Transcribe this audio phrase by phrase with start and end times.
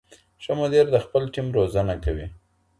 [0.43, 2.27] ښه مدیر د خپل ټیم روزنه کوي.